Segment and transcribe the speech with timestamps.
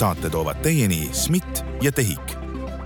[0.00, 2.32] saate toovad teieni SMIT ja TEHIK.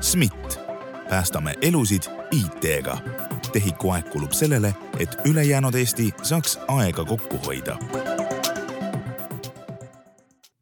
[0.00, 0.60] SMIT,
[1.08, 2.96] päästame elusid IT-ga.
[3.52, 7.78] TEHIK-u aeg kulub sellele, et ülejäänud Eesti saaks aega kokku hoida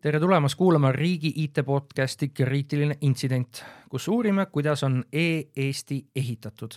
[0.02, 6.74] tere tulemast kuulama riigi IT-podcasti Kriitiline intsident, kus uurime, kuidas on e-Eesti ehitatud,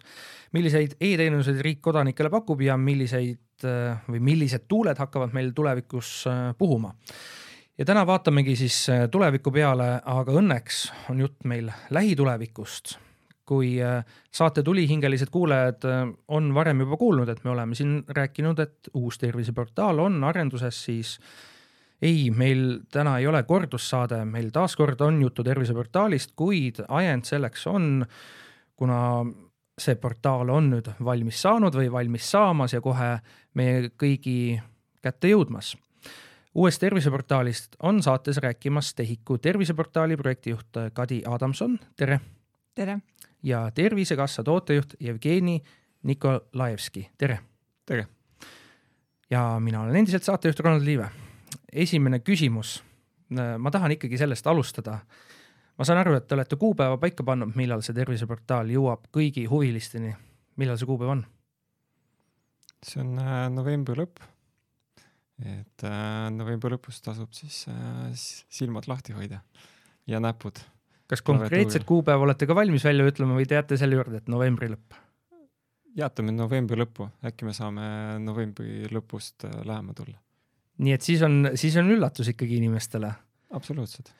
[0.53, 3.65] milliseid e-teenuseid riik kodanikele pakub ja milliseid
[4.07, 6.93] või millised tuuled hakkavad meil tulevikus äh, puhuma.
[7.77, 12.99] Ja täna vaatamegi siis äh, tuleviku peale, aga õnneks on jutt meil lähitulevikust.
[13.45, 15.83] kui äh, saate tulihingelised kuulajad
[16.27, 21.19] on varem juba kuulnud, et me oleme siin rääkinud, et uus terviseportaal on arenduses, siis
[22.01, 28.05] ei, meil täna ei ole kordussaade, meil taaskord on juttu terviseportaalist, kuid ajend selleks on,
[28.75, 28.99] kuna
[29.77, 33.17] see portaal on nüüd valmis saanud või valmis saamas ja kohe
[33.59, 34.61] meie kõigi
[35.03, 35.75] kätte jõudmas.
[36.55, 42.19] Uuest terviseportaalist on saates rääkimas TEHIK-u terviseportaali projektijuht Kadi Adamson, tere!
[42.75, 42.99] tere!
[43.43, 45.61] ja Tervisekassa tootejuht Jevgeni
[46.03, 47.39] Nikolajevski, tere!
[47.85, 48.07] tere!
[49.29, 51.09] ja mina olen endiselt saatejuht Ronald Liive
[51.75, 52.83] esimene küsimus.
[53.59, 54.99] ma tahan ikkagi sellest alustada.
[55.77, 60.15] ma saan aru, et te olete kuupäeva paika pannud, millal see terviseportaal jõuab kõigi huvilisteni.
[60.55, 61.25] millal see kuupäev on?
[62.85, 64.34] see on äh, novembri lõpp.
[65.43, 69.41] Et äh, novembri lõpus tasub siis äh, silmad lahti hoida
[70.07, 70.61] ja näpud.
[71.11, 74.71] kas konkreetset kuupäeva olete ka valmis välja ütlema või te jääte selle juurde, et novembri
[74.71, 74.95] lõpp?
[75.95, 77.87] jätame novembri lõppu, äkki me saame
[78.23, 80.19] novembri lõpust lähema tulla
[80.83, 83.11] nii et siis on, siis on üllatus ikkagi inimestele.
[83.51, 84.13] absoluutselt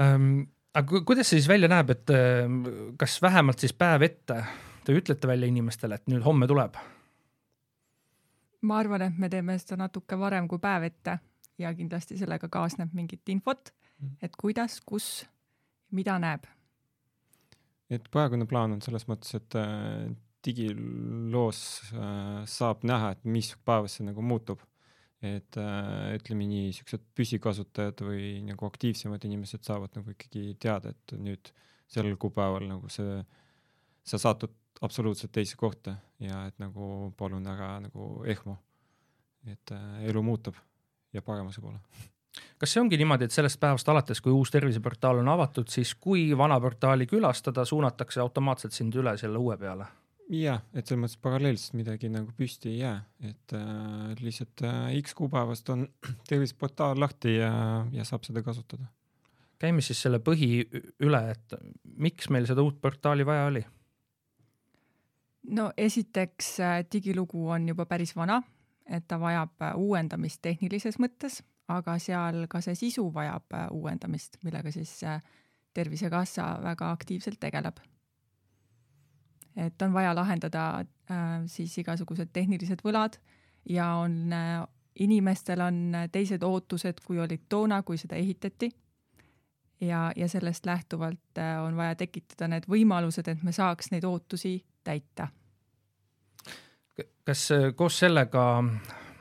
[0.00, 0.48] ähm,.
[0.74, 2.12] aga kuidas see siis välja näeb, et
[3.00, 4.40] kas vähemalt siis päev ette
[4.84, 6.78] te ütlete välja inimestele, et nüüd homme tuleb?
[8.62, 11.18] Ma arvan, et me teeme seda natuke varem kui päev ette
[11.58, 14.18] ja kindlasti sellega kaasneb mingit infot, mm.
[14.22, 15.24] et kuidas, kus,
[15.90, 16.46] mida näeb.
[17.92, 20.12] et praegune plaan on selles mõttes, et äh,
[20.44, 21.62] digiloos
[21.92, 24.62] äh, saab näha, et mis päevas see nagu muutub
[25.22, 31.14] et äh, ütleme nii, siuksed püsikasutajad või nagu aktiivsemad inimesed saavad nagu ikkagi teada, et
[31.14, 31.52] nüüd
[31.92, 33.20] sellel kuupäeval nagu see,
[34.02, 38.56] sa satud absoluutselt teise kohta ja et nagu palun ära nagu ehmu.
[39.46, 40.54] et äh, elu muutub
[41.12, 41.78] ja paremuse poole
[42.58, 46.30] kas see ongi niimoodi, et sellest päevast alates, kui uus terviseportaal on avatud, siis kui
[46.38, 49.88] vana portaali külastada, suunatakse automaatselt sind üle selle uue peale?
[50.32, 52.96] jah, et selles mõttes paralleelselt midagi nagu püsti ei jää,
[53.28, 55.84] et äh, lihtsalt äh, X kuupäevast on
[56.30, 57.52] terviseportaal lahti ja,
[57.92, 58.86] ja saab seda kasutada.
[59.60, 60.64] käime siis selle põhi
[61.04, 63.64] üle, et miks meil seda uut portaali vaja oli?
[65.50, 68.42] No esiteks äh, digilugu on juba päris vana,
[68.86, 74.38] et ta vajab äh, uuendamist tehnilises mõttes, aga seal ka see sisu vajab äh, uuendamist,
[74.44, 75.00] millega siis
[75.72, 77.78] Tervisekassa väga aktiivselt tegeleb
[79.56, 80.84] et on vaja lahendada
[81.48, 83.16] siis igasugused tehnilised võlad
[83.68, 84.34] ja on
[85.00, 88.70] inimestel on teised ootused, kui olid toona, kui seda ehitati.
[89.80, 94.60] ja, ja sellest lähtuvalt äh, on vaja tekitada need võimalused, et me saaks neid ootusi
[94.84, 95.28] täita.
[97.24, 98.44] kas äh, koos sellega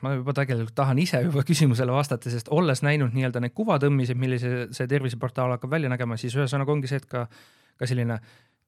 [0.02, 4.54] ma juba tegelikult tahan ise juba küsimusele vastata, sest olles näinud nii-öelda neid kuvatõmmiseid, millise
[4.76, 7.28] see terviseportaal hakkab välja nägema, siis ühesõnaga ongi see, et ka,
[7.78, 8.18] ka selline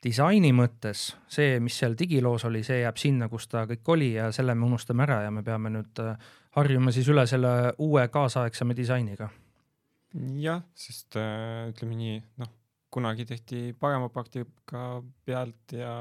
[0.03, 4.29] disaini mõttes see, mis seal digiloos oli, see jääb sinna, kus ta kõik oli ja
[4.35, 8.75] selle me unustame ära ja me peame nüüd äh, harjuma siis üle selle uue kaasaegsema
[8.77, 9.29] disainiga.
[10.43, 12.51] jah, sest äh, ütleme nii, noh,
[12.93, 15.95] kunagi tehti parema praktika pealt ja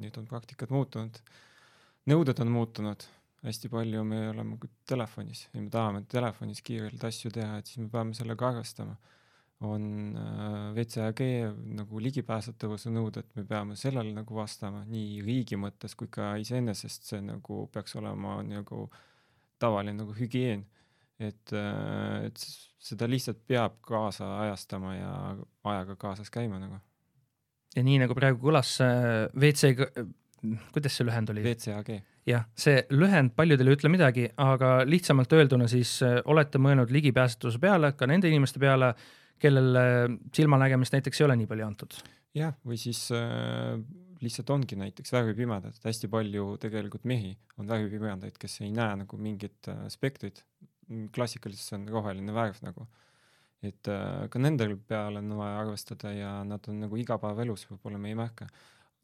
[0.00, 1.20] nüüd on praktikad muutunud.
[2.06, 3.06] nõuded on muutunud
[3.46, 4.58] hästi palju, me oleme
[4.88, 8.96] telefonis ja me tahame telefonis kiirelt asju teha, et siis me peame sellega arvestama
[9.60, 11.20] on äh, WCAG
[11.78, 17.22] nagu ligipääsetavuse nõuded, me peame sellele nagu vastama nii riigi mõttes kui ka iseenesest see
[17.24, 18.86] nagu peaks olema nagu
[19.58, 20.66] tavaline nagu hügieen.
[21.18, 22.36] et, äh, et
[22.78, 25.12] seda lihtsalt peab kaasajastama ja
[25.64, 26.76] ajaga kaasas käima nagu.
[27.76, 29.88] Ja nii nagu praegu kõlas WC,
[30.74, 31.44] kuidas see lühend oli?
[31.44, 31.92] WCAG.
[32.28, 37.60] jah, see lühend paljudele ei ütle midagi, aga lihtsamalt öelduna siis äh, olete mõelnud ligipääsetavuse
[37.62, 38.94] peale, ka nende inimeste peale
[39.42, 39.86] kellele
[40.34, 41.96] silmanägemist näiteks ei ole nii palju antud.
[42.36, 43.76] jah, või siis äh,
[44.24, 49.20] lihtsalt ongi näiteks värvipimedad, et hästi palju tegelikult mehi on värvipimedaid, kes ei näe nagu
[49.20, 50.44] mingit äh, spektrit.
[51.14, 52.86] klassikaliselt see on roheline värv nagu.
[53.70, 58.12] Et äh, ka nendel peale on vaja arvestada ja nad on nagu igapäevaelus võib-olla me
[58.12, 58.48] ei märka.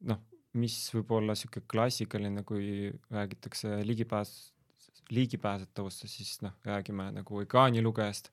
[0.08, 0.18] noh,
[0.58, 4.52] mis võib olla sihuke klassikaline, kui räägitakse ligipääs,
[5.10, 8.32] ligipääsetavust, siis noh, räägime nagu ekraanilugejast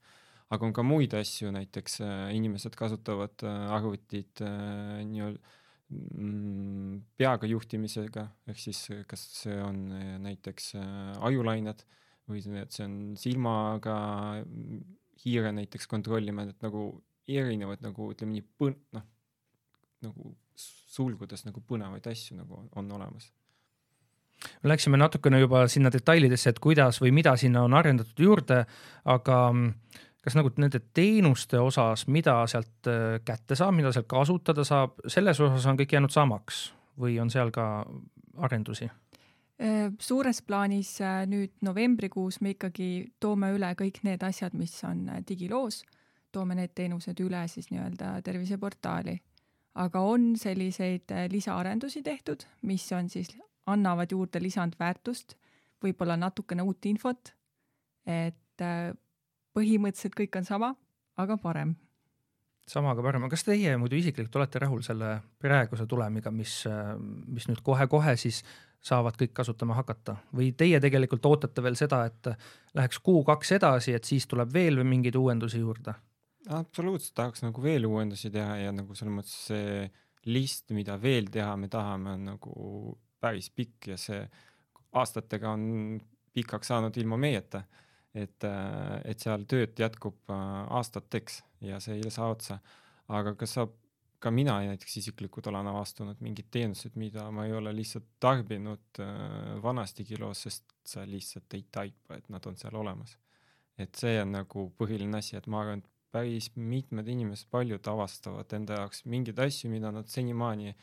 [0.50, 5.40] aga on ka muid asju, näiteks äh, inimesed kasutavad äh, arvutit nii-öelda
[5.94, 9.88] mm, peaga juhtimisega, ehk siis kas see on
[10.26, 10.74] näiteks
[11.30, 11.86] ajulained
[12.30, 13.96] või see, on silmaga
[15.24, 16.92] hiire näiteks kontrollima, et nagu
[17.30, 19.06] erinevaid nagu ütleme nii põn-, noh,
[20.06, 23.30] nagu sulgudes nagu põnevaid asju nagu on olemas
[24.64, 28.62] Läksime natukene juba sinna detailidesse, et kuidas või mida sinna on arendatud juurde,
[29.12, 29.74] aga mm,
[30.24, 35.40] kas nagu nende teenuste osas, mida sealt äh, kätte saab, mida sealt kasutada saab, selles
[35.44, 36.70] osas on kõik jäänud samaks
[37.00, 37.66] või on seal ka
[38.38, 38.90] arendusi?
[39.60, 45.04] Äh, suures plaanis äh, nüüd novembrikuus me ikkagi toome üle kõik need asjad, mis on
[45.28, 45.84] digiloos,
[46.32, 49.20] toome need teenused üle siis nii-öelda terviseportaali.
[49.80, 53.30] aga on selliseid lisaarendusi tehtud, mis on siis
[53.70, 55.36] annavad juurde lisandväärtust,
[55.84, 57.34] võib-olla natukene uut infot,
[58.08, 58.90] et äh,
[59.58, 60.74] põhimõtteliselt kõik on sama,
[61.20, 61.76] aga parem.
[62.70, 66.96] sama, aga parem, kas teie muidu isiklikult olete rahul selle praeguse tulemiga, mis, äh,
[67.28, 68.44] mis nüüd kohe-kohe siis
[68.82, 72.30] saavad kõik kasutama hakata või teie tegelikult ootate veel seda, et
[72.78, 75.96] läheks kuu-kaks edasi, et siis tuleb veel mingeid uuendusi juurde?
[76.50, 79.90] absoluutselt tahaks nagu veel uuendusi teha ja nagu selles mõttes see
[80.30, 82.54] list, mida veel teha me tahame, on nagu
[83.20, 84.24] päris pikk ja see
[85.00, 86.00] aastatega on
[86.34, 87.64] pikaks saanud ilma meieta.
[88.16, 88.46] et,
[89.06, 92.60] et seal tööd jätkub aastateks ja see ei saa otsa.
[93.08, 93.76] aga kas saab,
[94.20, 99.62] ka mina näiteks isiklikult olen avastanud mingid teenused, mida ma ei ole lihtsalt tarbinud äh,
[99.64, 103.18] vanasti kilos, sest sa lihtsalt ei taipa, et nad on seal olemas.
[103.80, 108.52] et see on nagu põhiline asi, et ma arvan, et päris mitmed inimesed, paljud avastavad
[108.58, 110.74] enda jaoks mingeid asju, mida nad senimaani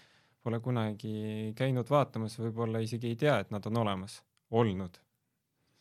[0.47, 4.97] pole kunagi käinud vaatamas, võib-olla isegi ei tea, et nad on olemas, olnud.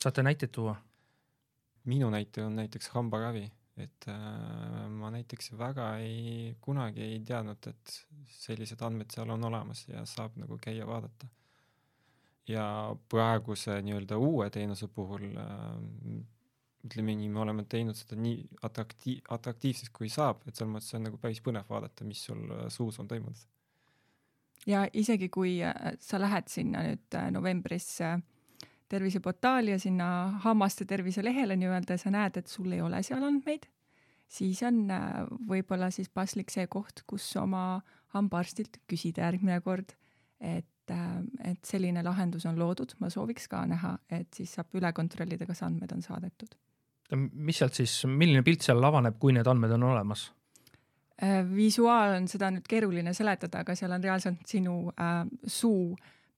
[0.04, 0.76] saate näiteid tuua?
[1.86, 3.46] minu näite on näiteks hambaravi,
[3.78, 7.96] et äh, ma näiteks väga ei, kunagi ei teadnud, et
[8.38, 11.28] sellised andmed seal on olemas ja saab nagu käia vaadata.
[12.48, 16.24] ja praeguse nii-öelda uue teenuse puhul äh,
[16.86, 21.08] ütleme nii, me oleme teinud seda nii atraktiiv, atraktiivseks kui saab, et selles mõttes on
[21.08, 23.44] nagu päris põnev vaadata, mis sul äh, suus on toimunud
[24.70, 28.20] ja isegi kui äh, sa lähed sinna nüüd novembris äh,
[28.90, 30.08] terviseportaali ja sinna
[30.44, 33.66] hammaste tervise lehele nii-öelda ja sa näed, et sul ei ole seal andmeid,
[34.28, 34.86] siis on
[35.50, 37.82] võib-olla siis paslik see koht, kus oma
[38.16, 39.96] hambaarstilt küsida järgmine kord,
[40.40, 40.94] et,
[41.44, 45.64] et selline lahendus on loodud, ma sooviks ka näha, et siis saab üle kontrollida, kas
[45.66, 46.56] andmed on saadetud.
[47.16, 50.30] mis sealt siis, milline pilt seal avaneb, kui need andmed on olemas?
[51.24, 55.96] Äh, visuaal on seda nüüd keeruline seletada, aga seal on reaalselt sinu äh, suu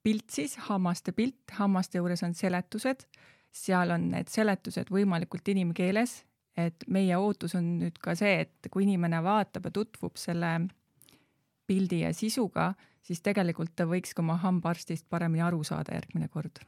[0.07, 3.03] pilt siis, hammaste pilt, hammaste juures on seletused,
[3.51, 6.21] seal on need seletused võimalikult inimkeeles,
[6.57, 10.53] et meie ootus on nüüd ka see, et kui inimene vaatab ja tutvub selle
[11.67, 12.71] pildi ja sisuga,
[13.03, 16.63] siis tegelikult ta võiks ka oma hambaarstist paremini aru saada järgmine kord.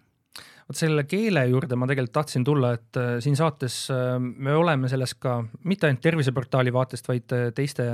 [0.68, 4.92] Vot selle keele juurde ma tegelikult tahtsin tulla, et äh, siin saates äh, me oleme
[4.92, 7.88] sellest ka mitte ainult terviseportaali vaatest, vaid äh, teiste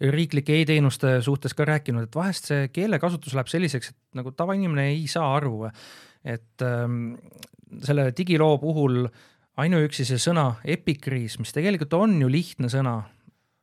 [0.00, 5.06] riiklike e-teenuste suhtes ka rääkinud, et vahest see keelekasutus läheb selliseks, et nagu tavainimene ei
[5.08, 5.70] saa aru.
[6.26, 7.14] et ähm,
[7.84, 9.06] selle digiloo puhul
[9.56, 12.96] ainuüksi see sõna epikriis, mis tegelikult on ju lihtne sõna,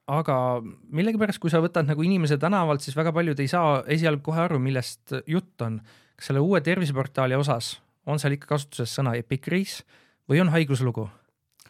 [0.10, 4.42] aga millegipärast, kui sa võtad nagu inimese tänavalt, siis väga paljud ei saa esialgu kohe
[4.48, 5.82] aru, millest jutt on.
[6.16, 9.82] kas selle uue terviseportaali osas on seal ikka kasutuses sõna epikriis
[10.30, 11.08] või on haiguslugu?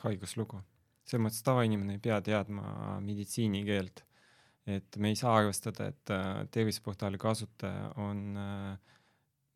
[0.04, 0.60] haiguslugu,
[1.08, 4.04] selles mõttes tavainimene ei pea teadma meditsiinikeelt,
[4.68, 8.94] et me ei saa arvestada, et äh, terviseportaali kasutaja on äh,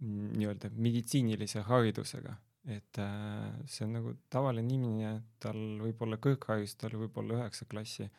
[0.03, 2.35] nii-öelda meditsiinilise haridusega,
[2.75, 7.69] et äh, see on nagu tavaline inimene, tal võib olla kõrgharidus, tal võib olla üheksa
[7.69, 8.09] klassi.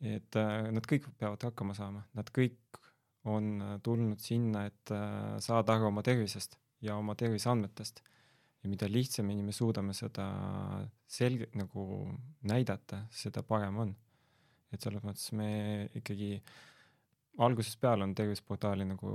[0.00, 2.78] et nad kõik peavad hakkama saama, nad kõik
[3.24, 4.92] on tulnud sinna, et
[5.40, 8.02] saada aru oma tervisest ja oma terviseandmetest.
[8.62, 10.26] ja mida lihtsamini me suudame seda
[11.06, 13.96] selge, nagu näidata, seda parem on.
[14.72, 15.48] Et selles mõttes me
[15.94, 16.30] ikkagi
[17.44, 19.10] algusest peale on terviseportaali nagu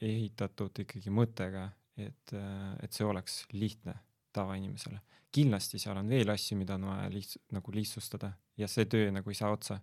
[0.00, 1.68] ehitatud ikkagi mõttega,
[2.00, 2.34] et,
[2.82, 3.94] et see oleks lihtne
[4.32, 5.00] tavainimesele.
[5.30, 9.30] kindlasti seal on veel asju, mida on vaja liht-, nagu lihtsustada ja see töö nagu
[9.30, 9.80] ei saa otsa.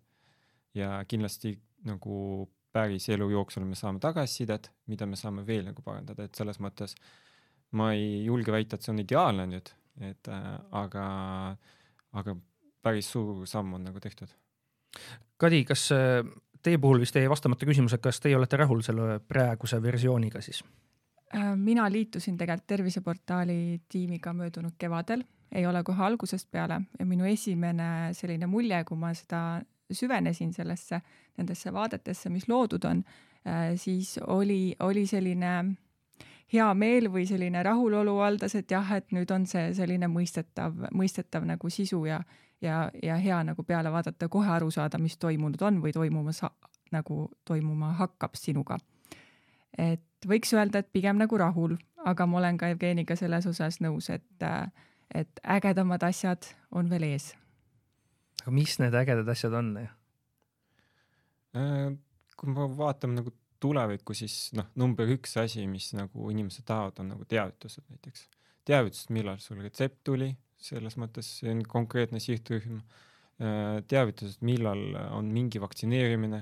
[0.74, 1.56] ja kindlasti
[1.88, 6.60] nagu päris elu jooksul me saame tagasisidet, mida me saame veel nagu parandada, et selles
[6.62, 6.96] mõttes
[7.80, 9.72] ma ei julge väita, et see on ideaalne nüüd,
[10.10, 10.50] et äh,
[10.82, 11.06] aga,
[12.20, 12.36] aga
[12.84, 14.32] päris suur samm on nagu tehtud.
[15.38, 16.26] Kadi, kas äh,
[16.64, 20.64] teie puhul vist jäi vastamata küsimus, et kas teie olete rahul selle praeguse versiooniga siis?
[21.36, 23.58] Äh, mina liitusin tegelikult terviseportaali
[23.90, 29.14] tiimiga möödunud kevadel, ei ole kohe algusest peale ja minu esimene selline mulje, kui ma
[29.16, 29.62] seda
[29.92, 31.02] süvenesin sellesse,
[31.38, 33.04] nendesse vaadetesse, mis loodud on,
[33.80, 35.52] siis oli, oli selline
[36.54, 41.48] hea meel või selline rahulolu valdas, et jah, et nüüd on see selline mõistetav, mõistetav
[41.48, 42.22] nagu sisu ja,
[42.62, 46.42] ja, ja hea nagu peale vaadata, kohe aru saada, mis toimunud on või toimumas
[46.92, 48.78] nagu toimuma hakkab sinuga.
[49.78, 54.10] et võiks öelda, et pigem nagu rahul, aga ma olen ka Jevgeniga selles osas nõus,
[54.10, 54.44] et,
[55.14, 57.36] et ägedamad asjad on veel ees.
[58.42, 59.78] aga mis need ägedad asjad on?
[59.78, 59.90] Äh,
[62.38, 67.08] kui me vaatame nagu tulevikku, siis noh, number üks asi, mis nagu inimesed tahavad, on
[67.16, 68.28] nagu teavitused näiteks.
[68.66, 72.82] teavitused, millal sul retsept tuli, selles mõttes see on konkreetne sihtrühm.
[73.38, 76.40] Äh, teavitused, millal on mingi vaktsineerimine,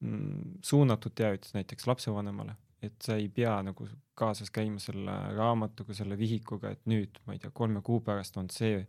[0.00, 3.88] mm, suunatud teavitus näiteks lapsevanemale, et sa ei pea nagu
[4.18, 8.46] kaasas käima selle raamatuga, selle vihikuga, et nüüd, ma ei tea, kolme kuu pärast on
[8.54, 8.84] see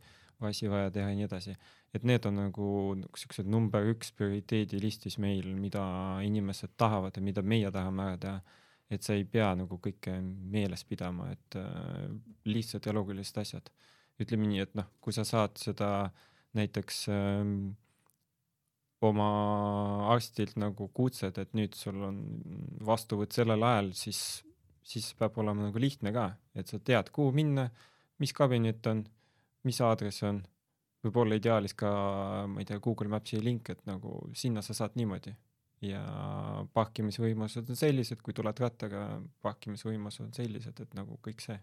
[0.47, 1.55] asi vaja teha ja nii edasi.
[1.93, 2.67] et need on nagu
[3.17, 5.81] siuksed number üks prioriteedilistis meil, mida
[6.21, 8.41] inimesed tahavad ja mida meie tahame ära teha.
[8.89, 12.09] et sa ei pea nagu kõike meeles pidama, et äh,
[12.45, 13.69] lihtsad ja loogilised asjad.
[14.19, 16.09] Ütleme nii, et noh, kui sa saad seda
[16.57, 17.53] näiteks äh,
[19.05, 19.29] oma
[20.11, 22.19] arstilt nagu kutset, et nüüd sul on
[22.85, 24.23] vastuvõtt sellel ajal, siis,
[24.83, 27.69] siis peab olema nagu lihtne ka, et sa tead, kuhu minna,
[28.19, 29.05] mis kabinet on
[29.67, 30.41] mis aadress on,
[31.03, 31.89] võib-olla ideaalis ka,
[32.51, 35.35] ma ei tea, Google Maps'i link, et nagu sinna sa saad niimoodi.
[35.79, 36.01] ja
[36.75, 39.03] parkimisvõimalused on sellised, kui tuled rattaga,
[39.39, 41.55] parkimisvõimalused on sellised, et nagu kõik see.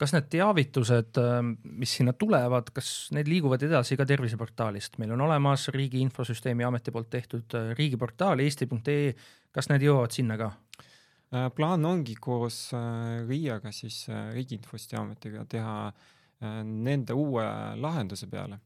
[0.00, 1.20] Kas need teavitused,
[1.64, 6.94] mis sinna tulevad, kas need liiguvad edasi ka terviseportaalist, meil on olemas Riigi Infosüsteemi Ameti
[6.94, 9.12] poolt tehtud riigiportaal eesti.ee,
[9.54, 10.50] kas need jõuavad sinna ka?
[11.34, 16.10] Äh, plaan ongi koos äh, RIA-ga siis äh, Riigi Infosüsteemi Ametiga teha äh,
[16.44, 17.44] Äh, nende uue
[17.78, 18.58] lahenduse peale,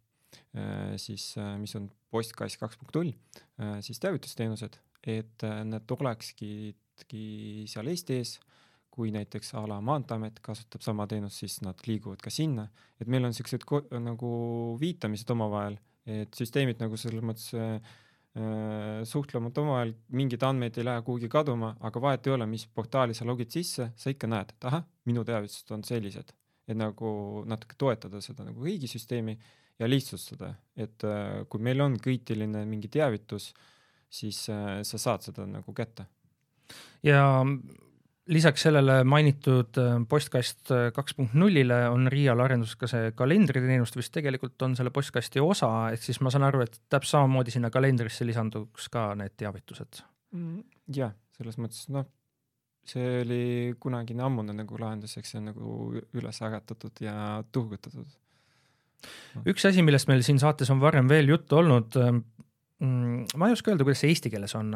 [0.57, 3.11] äh, siis äh, mis on postkass kaks punkt null,
[3.85, 6.49] siis teavitusteenused, et need olekski
[7.69, 8.31] seal Eesti ees,
[8.99, 12.67] kui näiteks a la Maanteeamet kasutab sama teenust, siis nad liiguvad ka sinna,
[12.99, 13.63] et meil on siuksed
[14.03, 14.31] nagu
[14.81, 15.79] viitamised omavahel,
[16.09, 17.79] et süsteemid nagu selles mõttes äh,
[19.09, 23.27] suhtlemata omavahel, mingid andmed ei lähe kuhugi kaduma, aga vahet ei ole, mis portaali sa
[23.29, 26.35] logid sisse, sa ikka näed, et ahah, minu teavitused on sellised.
[26.69, 27.11] Et nagu
[27.49, 29.39] natuke toetada seda nagu riigisüsteemi
[29.79, 33.53] ja lihtsustada, et äh, kui meil on kriitiline mingi teavitus,
[34.11, 36.09] siis äh, sa saad seda nagu kätte.
[37.03, 37.23] ja
[38.29, 44.13] lisaks sellele mainitud äh, postkast kaks punkt nullile on Riial arenduses ka see kalendriteenus, vist
[44.15, 48.27] tegelikult on selle postkasti osa, et siis ma saan aru, et täpselt samamoodi sinna kalendrisse
[48.29, 50.03] lisanduks ka need teavitused
[50.37, 50.63] mm,.
[50.97, 52.07] jah, selles mõttes noh,
[52.89, 53.43] see oli
[53.81, 55.75] kunagine ammune nagu lahendus, eks see on nagu
[56.17, 57.15] üles äratatud ja
[57.53, 58.09] turgutatud.
[59.49, 62.23] üks asi, millest meil siin saates on varem veel juttu olnud, mm,
[62.79, 64.71] ma ei oska öelda, kuidas see eesti keeles on,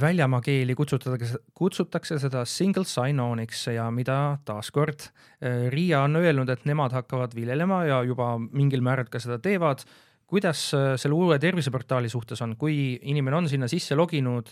[0.00, 6.66] väljamaa keeli kutsutatakse, kutsutakse seda single sign-on'iks ja mida taaskord eh, Riia on öelnud, et
[6.68, 9.86] nemad hakkavad viljelema ja juba mingil määral ka seda teevad.
[10.26, 14.50] kuidas eh, selle uue terviseportaali suhtes on, kui inimene on sinna sisse loginud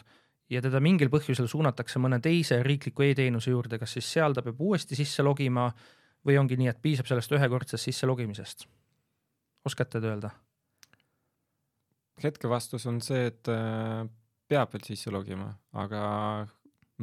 [0.51, 4.63] ja teda mingil põhjusel suunatakse mõne teise riikliku e-teenuse juurde, kas siis seal ta peab
[4.63, 5.73] uuesti sisse logima
[6.27, 8.69] või ongi nii, et piisab sellest ühekordsest sisse logimisest?
[9.67, 10.31] oskate te öelda?
[12.23, 14.05] Hetke vastus on see, et äh,
[14.49, 16.03] peab veel sisse logima, aga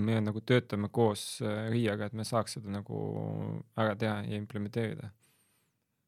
[0.03, 3.03] me nagu töötame koos äh, RIA-ga, et me saaks seda nagu
[3.77, 5.11] ära teha ja implementeerida.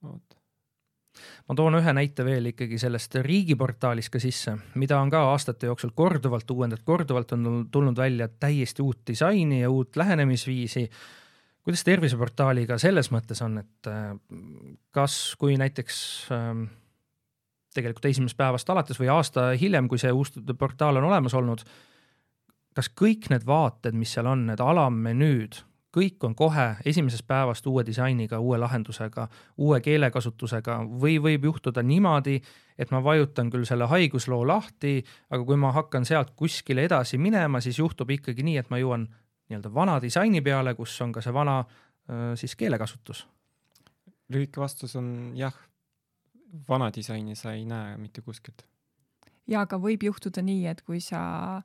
[0.06, 0.42] vot
[1.48, 5.94] ma toon ühe näite veel ikkagi sellest riigiportaalist ka sisse, mida on ka aastate jooksul
[5.96, 10.90] korduvalt uuendatud, korduvalt on tulnud välja täiesti uut disaini ja uut lähenemisviisi.
[11.66, 14.12] kuidas terviseportaaliga selles mõttes on, et äh,
[14.92, 16.66] kas, kui näiteks ähm,
[17.76, 21.64] tegelikult esimesest päevast alates või aasta hiljem, kui see uus portaal on olemas olnud,
[22.76, 25.62] kas kõik need vaated, mis seal on, need alammenüüd
[25.96, 29.28] kõik on kohe esimesest päevast uue disainiga, uue lahendusega,
[29.64, 32.40] uue keelekasutusega või võib juhtuda niimoodi,
[32.78, 34.98] et ma vajutan küll selle haigusloo lahti,
[35.32, 39.08] aga kui ma hakkan sealt kuskile edasi minema, siis juhtub ikkagi nii, et ma jõuan
[39.50, 41.62] nii-öelda vana disaini peale, kus on ka see vana
[42.36, 43.26] siis keelekasutus.
[44.30, 45.54] lühike vastus on jah,
[46.70, 48.66] vana disaini sa ei näe mitte kuskilt.
[49.48, 51.62] ja aga võib juhtuda nii, et kui sa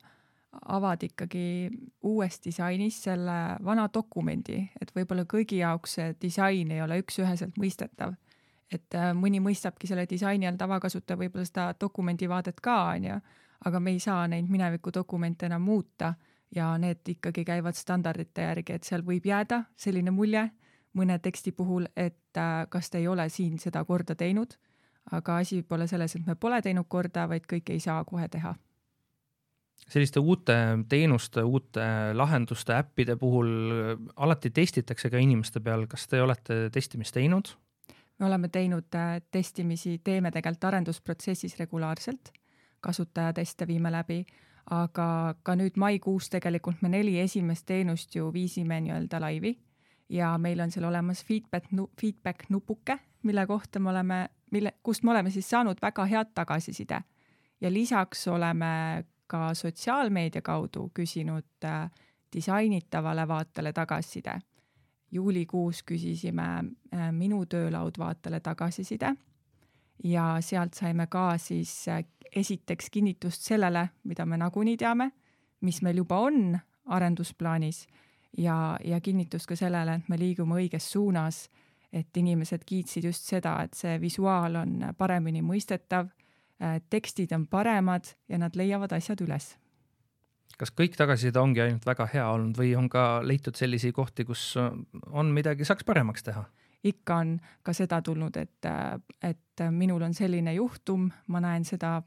[0.51, 1.69] avad ikkagi
[2.03, 8.15] uues disainis selle vana dokumendi, et võib-olla kõigi jaoks see disain ei ole üks-üheselt mõistetav.
[8.71, 13.17] et äh, mõni mõistabki selle disaini all tavakasutaja võib-olla seda dokumendivaadet ka, onju,
[13.65, 16.13] aga me ei saa neid mineviku dokumente enam muuta
[16.55, 20.49] ja need ikkagi käivad standardite järgi, et seal võib jääda selline mulje
[20.93, 24.57] mõne teksti puhul, et äh, kas te ei ole siin seda korda teinud,
[25.11, 28.53] aga asi pole selles, et me pole teinud korda, vaid kõike ei saa kohe teha.
[29.91, 30.55] Selliste uute
[30.89, 33.49] teenuste, uute lahenduste, äppide puhul
[34.15, 37.55] alati testitakse ka inimeste peal, kas te olete testimist teinud?
[38.21, 42.29] me oleme teinud äh, testimisi, teeme tegelikult arendusprotsessis regulaarselt,
[42.85, 44.19] kasutajateste viime läbi,
[44.69, 49.55] aga ka nüüd maikuus tegelikult me neli esimest teenust ju viisime nii-öelda laivi.
[50.09, 54.19] Ja meil on seal olemas feedback, feedback nupuke, mille kohta me oleme,
[54.51, 57.01] mille, kust me oleme siis saanud väga head tagasiside.
[57.61, 61.91] ja lisaks oleme ka sotsiaalmeedia kaudu küsinud äh,
[62.33, 64.39] disainitavale vaatele tagasiside.
[65.11, 69.15] juulikuus küsisime äh, minu töölaud vaatele tagasiside
[70.03, 72.03] ja sealt saime ka siis äh,
[72.35, 75.11] esiteks kinnitust sellele, mida me nagunii teame,
[75.61, 77.87] mis meil juba on arendusplaanis
[78.37, 81.49] ja, ja kinnitust ka sellele, et me liigume õiges suunas,
[81.93, 86.07] et inimesed kiitsid just seda, et see visuaal on paremini mõistetav
[86.89, 89.55] tekstid on paremad ja nad leiavad asjad üles.
[90.61, 94.53] kas kõik tagasiside ongi ainult väga hea olnud või on ka leitud selliseid kohti, kus
[95.09, 96.45] on midagi, saaks paremaks teha?
[96.83, 98.69] ikka on ka seda tulnud, et,
[99.21, 101.99] et minul on selline juhtum, ma näen seda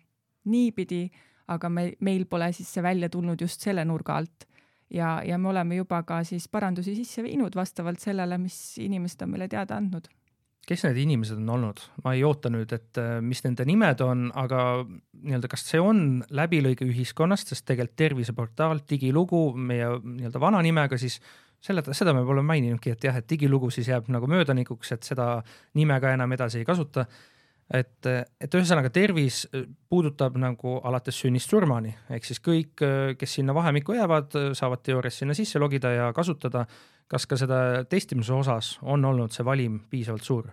[0.50, 1.06] niipidi,
[1.48, 4.48] aga me, meil pole siis see välja tulnud just selle nurga alt.
[4.94, 9.34] Ja, ja me oleme juba ka siis parandusi sisse viinud vastavalt sellele, mis inimesed on
[9.34, 10.10] meile teada andnud
[10.64, 14.26] kes need inimesed on olnud, ma ei oota nüüd, et äh, mis nende nimed on,
[14.40, 20.98] aga nii-öelda, kas see on läbilõige ühiskonnast, sest tegelikult terviseportaal, digilugu meie nii-öelda vana nimega
[21.00, 21.18] siis
[21.64, 25.28] selle, seda me pole maininudki, et jah, et digilugu siis jääb nagu möödanikuks, et seda
[25.78, 27.06] nime ka enam edasi ei kasuta.
[27.73, 28.06] Et,
[28.40, 29.44] et ühesõnaga tervis
[29.88, 32.83] puudutab nagu alates sünnist surmani, ehk siis kõik,
[33.18, 36.66] kes sinna vahemikku jäävad, saavad teoorias sinna sisse logida ja kasutada
[37.09, 40.53] kas ka seda testimise osas on olnud see valim piisavalt suur?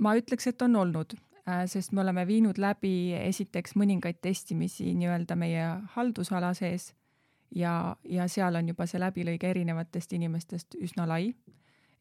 [0.00, 1.12] ma ütleks, et on olnud,
[1.44, 6.94] äh, sest me oleme viinud läbi esiteks mõningaid testimisi nii-öelda meie haldusala sees
[7.54, 11.34] ja, ja seal on juba see läbilõige erinevatest inimestest üsna lai.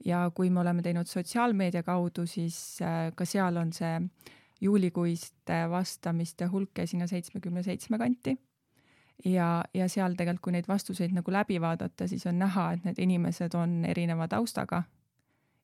[0.06, 4.02] Ja kui me oleme teinud sotsiaalmeedia kaudu, siis äh, ka seal on see
[4.62, 8.38] juulikuiste vastamiste hulk jäi sinna seitsmekümne seitsme kanti
[9.26, 13.02] ja, ja seal tegelikult, kui neid vastuseid nagu läbi vaadata, siis on näha, et need
[13.08, 14.84] inimesed on erineva taustaga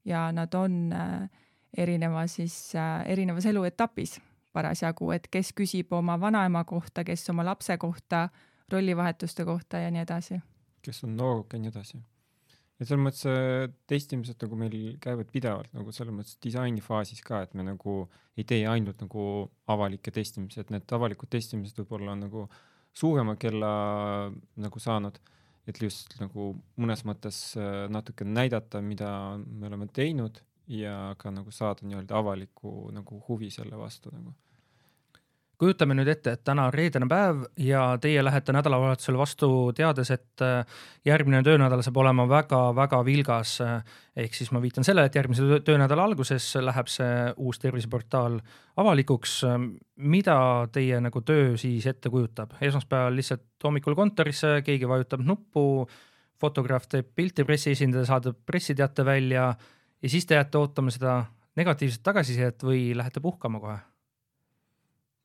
[0.05, 1.29] ja nad on äh,
[1.77, 4.19] erineva siis äh,, erinevas eluetapis
[4.53, 8.29] parasjagu, et kes küsib oma vanaema kohta, kes oma lapse kohta,
[8.71, 10.41] rollivahetuste kohta ja nii edasi.
[10.81, 11.97] kes on nooruk ja nii edasi.
[12.81, 17.53] Ja selles mõttes äh, testimised nagu meil käivad pidevalt nagu selles mõttes disainifaasis ka, et
[17.53, 18.01] me nagu
[18.35, 19.23] ei tee ainult nagu
[19.69, 22.59] avalikke testimisi, et need avalikud testimised võib-olla on nagu äh,
[22.93, 23.71] suurema kella
[24.55, 25.19] nagu saanud,
[25.69, 29.11] et just nagu mõnes mõttes äh, natuke näidata, mida
[29.45, 30.41] me oleme teinud
[30.71, 34.35] ja ka nagu saada nii-öelda avalikku nagu huvi selle vastu nagu
[35.61, 40.41] kujutame nüüd ette, et täna on reedene päev ja teie lähete nädalavahetusel vastu, teades, et
[40.41, 43.59] äh, järgmine töönädal saab olema väga-väga vilgas.
[44.17, 48.39] ehk siis ma viitan sellele, et järgmise töönädala alguses läheb see uus terviseportaal
[48.81, 49.41] avalikuks.
[49.97, 52.57] mida teie nagu töö siis ette kujutab?
[52.61, 55.87] esmaspäeval lihtsalt hommikul kontorisse, keegi vajutab nuppu,
[56.41, 59.53] fotograaf teeb pilti, pressiesindaja saadab pressiteate välja
[60.01, 61.21] ja siis te jääte ootama seda
[61.55, 63.79] negatiivset tagasisidet või lähete puhkama kohe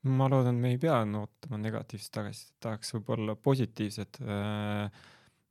[0.09, 4.21] ma loodan, me ei pea ootama negatiivset tagasisidet, tahaks võib-olla positiivset.
[4.23, 5.05] Äh,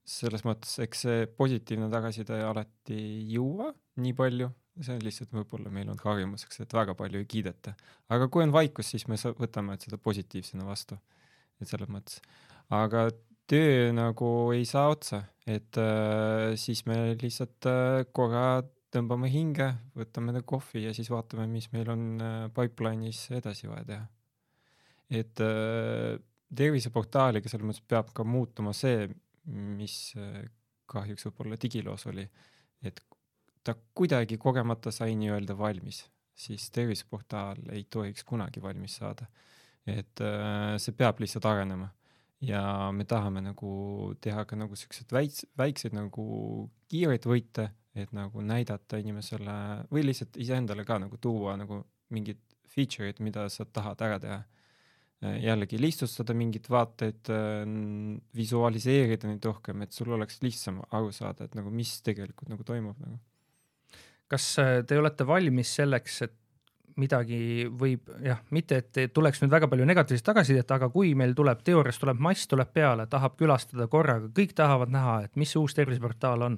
[0.05, 3.71] selles mõttes, eks see positiivne tagasiside alati ei jõua
[4.03, 7.73] nii palju, see on lihtsalt võib-olla meil on harjumuseks, et väga palju ei kiideta.
[8.13, 10.97] aga kui on vaikus, siis me võtame seda positiivsena vastu.
[11.61, 12.21] et selles mõttes,
[12.69, 13.07] aga
[13.47, 18.61] töö nagu ei saa otsa, et äh, siis me lihtsalt äh, korra
[18.93, 24.05] tõmbame hinge, võtame kohvi ja siis vaatame, mis meil on äh, pipeline'is edasi vaja teha
[25.09, 26.15] et äh,
[26.55, 29.07] terviseportaaliga selles mõttes peab ka muutuma see,
[29.45, 30.45] mis äh,
[30.89, 32.25] kahjuks võib-olla digiloos oli,
[32.85, 33.01] et
[33.65, 36.03] ta kuidagi kogemata sai nii-öelda valmis,
[36.35, 39.27] siis terviseportaal ei tohiks kunagi valmis saada.
[39.85, 41.91] et äh, see peab lihtsalt arenema
[42.41, 46.25] ja me tahame nagu teha ka nagu siukseid väikse, väikseid nagu
[46.89, 52.41] kiireid võite, et nagu näidata inimesele või lihtsalt iseendale ka nagu tuua nagu mingid
[52.73, 54.41] feature'id, mida sa tahad ära teha
[55.23, 57.61] jällegi lihtsustada mingeid vaateid, äh,
[58.35, 62.99] visualiseerida neid rohkem, et sul oleks lihtsam aru saada, et nagu mis tegelikult nagu toimub
[62.99, 63.19] nagu.
[64.27, 66.35] kas äh, te olete valmis selleks, et
[66.95, 71.61] midagi võib jah, mitte et tuleks nüüd väga palju negatiivset tagasisidet, aga kui meil tuleb
[71.67, 75.75] teoorias tuleb mass tuleb peale, tahab külastada korraga, kõik tahavad näha, et mis see uus
[75.75, 76.57] terviseportaal on.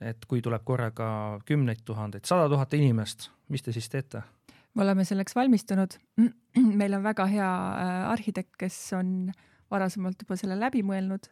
[0.00, 4.22] et kui tuleb korraga kümneid tuhandeid, sada tuhat inimest, mis te siis teete?
[4.74, 5.96] Me oleme selleks valmistunud.
[6.80, 9.32] meil on väga hea äh, arhitekt, kes on
[9.70, 11.30] varasemalt juba selle läbi mõelnud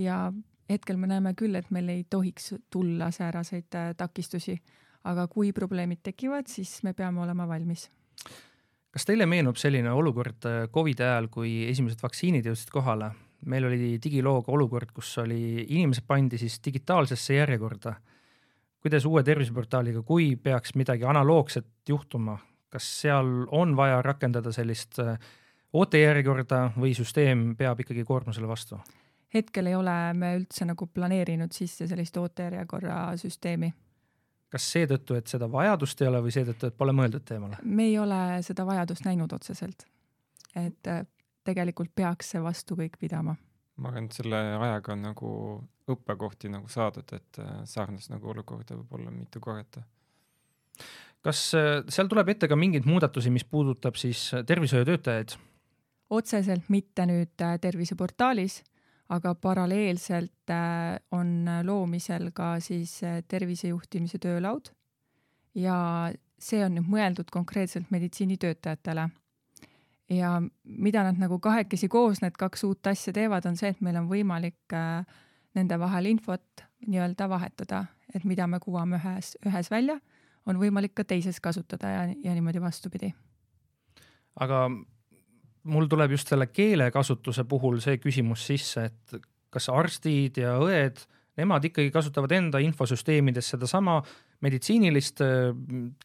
[0.00, 0.32] ja
[0.70, 4.56] hetkel me näeme küll, et meil ei tohiks tulla sääraseid äh, takistusi,
[5.04, 7.90] aga kui probleemid tekivad, siis me peame olema valmis.
[8.94, 13.12] kas teile meenub selline olukord äh, Covidi ajal, kui esimesed vaktsiinid jõudsid kohale?
[13.44, 17.94] meil oli digilooga olukord, kus oli, inimesed pandi siis digitaalsesse järjekorda.
[18.80, 22.38] kuidas uue terviseportaaliga, kui peaks midagi analoogset juhtuma,
[22.74, 25.14] kas seal on vaja rakendada sellist äh,
[25.74, 28.80] ootejärjekorda või süsteem peab ikkagi koormusele vastu?
[29.34, 33.72] hetkel ei ole me üldse nagu planeerinud sisse sellist ootejärjekorra süsteemi.
[34.54, 37.58] kas seetõttu, et seda vajadust ei ole või seetõttu, et pole mõeldud teemale?
[37.62, 39.86] me ei ole seda vajadust näinud otseselt.
[40.54, 41.06] et äh,
[41.44, 43.36] tegelikult peaks see vastu kõik pidama.
[43.76, 45.30] ma arvan, et selle ajaga on nagu
[45.90, 49.82] õppekohti nagu saadud, et äh, sarnast nagu olukorda võib-olla mitte korrata.
[51.24, 55.36] Kas äh, seal tuleb ette ka mingeid muudatusi, mis puudutab siis tervishoiutöötajaid?
[56.14, 58.60] otseselt mitte nüüd terviseportaalis
[59.08, 64.70] aga paralleelselt äh, on loomisel ka siis äh, tervisejuhtimise töölaud
[65.54, 65.76] ja
[66.40, 69.08] see on nüüd mõeldud konkreetselt meditsiinitöötajatele.
[70.10, 70.30] ja
[70.64, 74.08] mida nad nagu kahekesi koos, need kaks uut asja teevad, on see, et meil on
[74.08, 75.04] võimalik äh,
[75.54, 80.00] nende vahel infot nii-öelda vahetada, et mida me kuvame ühes, ühes välja,
[80.46, 83.12] on võimalik ka teises kasutada ja, ja niimoodi vastupidi.
[84.40, 84.66] aga
[85.64, 89.20] mul tuleb just selle keelekasutuse puhul see küsimus sisse, et
[89.54, 91.00] kas arstid ja õed,
[91.38, 94.00] nemad ikkagi kasutavad enda infosüsteemides sedasama
[94.44, 95.52] meditsiinilist äh,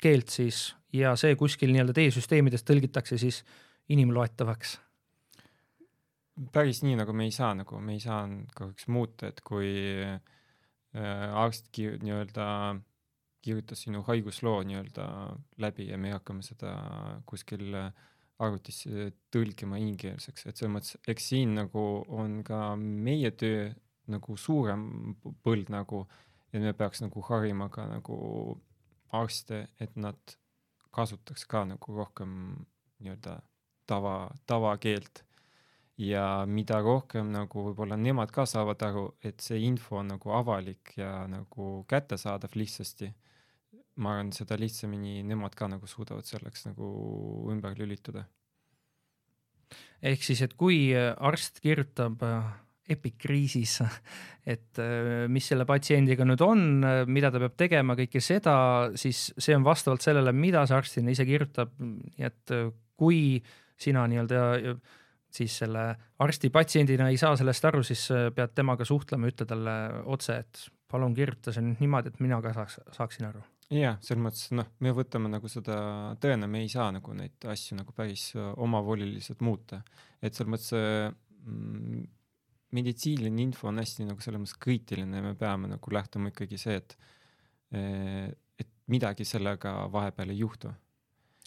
[0.01, 3.43] keelt siis ja see kuskil nii-öelda teie süsteemides tõlgitakse siis
[3.89, 4.79] inimloetavaks?
[6.55, 8.21] päris nii nagu me ei saa, nagu me ei saa
[8.55, 10.21] kahjuks muuta, et kui äh,
[11.35, 12.45] arst nii-öelda
[13.41, 15.05] kirjutas sinu haigusloo nii-öelda
[15.63, 16.73] läbi ja me hakkame seda
[17.29, 17.91] kuskil äh,
[18.39, 21.83] arvutisse tõlkima ingliskeelseks, et selles mõttes, eks siin nagu
[22.15, 23.67] on ka meie töö
[24.09, 26.05] nagu suurem põld nagu,
[26.53, 28.17] et me peaks nagu harima ka nagu
[29.15, 30.37] arste, et nad
[30.95, 32.31] kasutaks ka nagu rohkem
[33.03, 33.39] nii-öelda
[33.89, 35.25] tava, tavakeelt.
[35.99, 40.93] ja mida rohkem nagu võib-olla nemad ka saavad aru, et see info on nagu avalik
[40.95, 43.09] ja nagu kättesaadav lihtsasti
[43.99, 46.87] ma arvan, seda lihtsamini nemad ka nagu suudavad selleks nagu
[47.51, 48.25] ümber lülituda.
[50.01, 52.45] ehk siis, et kui äh, arst kirjutab äh,
[52.89, 53.81] epikriisis,
[54.47, 56.63] et äh, mis selle patsiendiga nüüd on,
[57.11, 58.55] mida ta peab tegema, kõike seda,
[58.97, 62.55] siis see on vastavalt sellele, mida see arstina ise kirjutab, nii et
[62.99, 63.37] kui
[63.79, 64.73] sina nii-öelda
[65.29, 65.83] siis selle
[66.25, 69.75] arsti patsiendina ei saa sellest aru, siis pead temaga suhtlema, ütle talle
[70.09, 74.23] otse, et palun kirjuta see nüüd niimoodi, et mina ka saaks, saaksin aru jah, selles
[74.23, 75.79] mõttes noh, me võtame nagu seda
[76.21, 79.83] tõena, me ei saa nagu neid asju nagu päris äh, omavoliliselt muuta,
[80.21, 82.03] et selles mõttes mm,
[82.75, 86.77] meditsiiniline info on hästi nagu selles mõttes kriitiline ja me peame nagu lähtuma ikkagi see,
[86.81, 86.97] et
[87.73, 88.29] äh,
[88.59, 90.71] et midagi sellega vahepeal ei juhtu.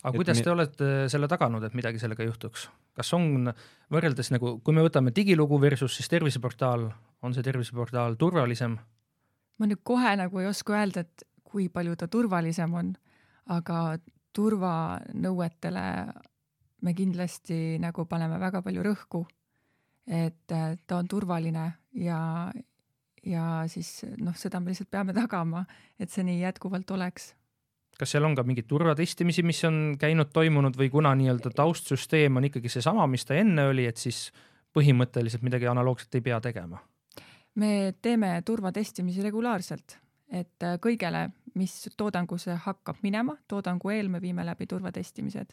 [0.03, 0.45] aga et kuidas me...
[0.45, 2.69] te olete selle taganud, et midagi sellega juhtuks?
[2.97, 3.51] kas on
[3.93, 6.89] võrreldes nagu, kui me võtame digilugu versus siis terviseportaal,
[7.23, 8.79] on see terviseportaal turvalisem?
[9.59, 12.93] ma nüüd kohe nagu ei oska öelda, et kui palju ta turvalisem on,
[13.53, 13.79] aga
[14.33, 15.87] turvanõuetele
[16.83, 19.23] me kindlasti nagu paneme väga palju rõhku,
[20.09, 21.67] et äh, ta on turvaline
[22.01, 22.19] ja,
[23.23, 25.67] ja siis noh, seda me lihtsalt peame tagama,
[26.01, 27.33] et see nii jätkuvalt oleks.
[27.99, 32.49] Kas seal on ka mingeid turvatestimisi, mis on käinud, toimunud või kuna nii-öelda taustsüsteem on
[32.49, 34.31] ikkagi seesama, mis ta enne oli, et siis
[34.73, 36.81] põhimõtteliselt midagi analoogset ei pea tegema?
[37.55, 39.99] me teeme turvatestimisi regulaarselt,
[40.33, 41.27] et äh, kõigele,
[41.59, 45.53] mis toodangusse hakkab minema, toodangu eel me viime läbi turvatestimised.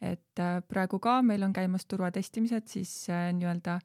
[0.00, 3.80] et äh, praegu ka meil on käimas turvatestimised siis äh, nii-öelda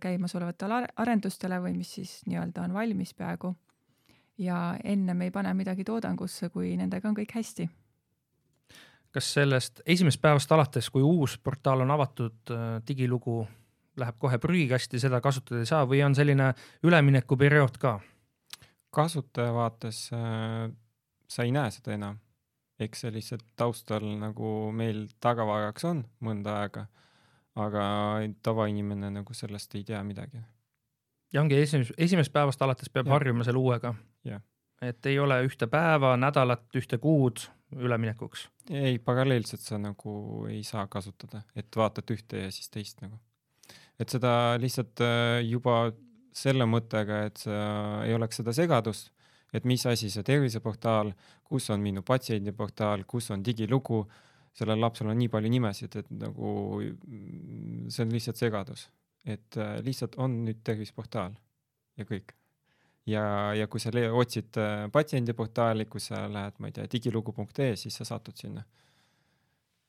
[0.00, 3.54] käimasolevatele arendustele või mis siis nii-öelda on valmis peaaegu.
[4.38, 7.68] ja enne me ei pane midagi toodangusse, kui nendega on kõik hästi.
[9.10, 12.54] kas sellest esimesest päevast alates, kui uus portaal on avatud,
[12.88, 13.46] digilugu
[13.96, 18.00] läheb kohe prügikasti, seda kasutada ei saa või on selline üleminekuperiood ka?
[18.96, 20.70] Kasutaja vaates äh,
[21.28, 22.18] sa ei näe seda enam.
[22.80, 26.82] eks see lihtsalt taustal nagu meil tagavaraks on mõnda aega,
[27.56, 27.84] aga
[28.44, 30.42] tavainimene nagu sellest ei tea midagi.
[31.32, 33.16] ja ongi esimesest, esimesest päevast alates peab ja.
[33.16, 33.94] harjuma selle uuega.
[34.82, 38.48] et ei ole ühte päeva, nädalat, ühte kuud üleminekuks.
[38.70, 43.18] ei, paralleelselt sa nagu ei saa kasutada, et vaatad ühte ja siis teist nagu.
[43.98, 45.90] et seda lihtsalt äh, juba
[46.36, 47.58] selle mõttega, et sa
[48.04, 49.10] ei oleks seda segadust,
[49.54, 51.12] et mis asi see terviseportaal,
[51.46, 54.02] kus on minu patsiendiportaal, kus on digilugu,
[54.56, 58.88] sellel lapsel on nii palju nimesid, et nagu mm, see on lihtsalt segadus.
[59.26, 61.32] et äh, lihtsalt on nüüd terviseportaal
[61.98, 62.34] ja kõik.
[63.10, 63.24] ja,
[63.58, 68.04] ja kui sa otsid äh, patsiendiportaali, kui sa lähed, ma ei tea, digilugu.ee, siis sa
[68.04, 68.64] satud sinna.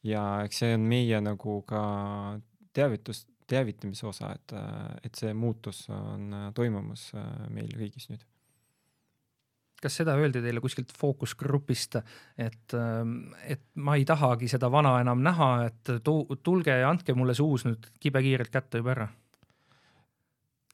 [0.04, 1.82] ja eks see on meie nagu ka
[2.74, 8.26] teavitus, teavitamise osa, et, äh, et see muutus on äh, toimumas äh, meil riigis nüüd
[9.82, 12.00] kas seda öeldi teile kuskilt fookusgrupist,
[12.42, 17.14] et, ähm, et ma ei tahagi seda vana enam näha, et tu-, tulge ja andke
[17.14, 19.08] mulle see uus nüüd kibekiirelt kätte juba ära?